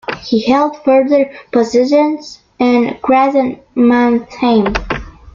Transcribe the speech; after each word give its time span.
He 0.23 0.51
held 0.51 0.77
further 0.83 1.29
positions 1.51 2.39
in 2.57 2.97
Graz 3.03 3.35
and 3.35 3.59
Mannheim. 3.75 4.73